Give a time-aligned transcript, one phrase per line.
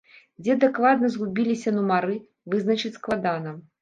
[0.45, 2.15] Дзе дакладна згубіліся нумары,
[2.55, 3.59] вызначыць складана.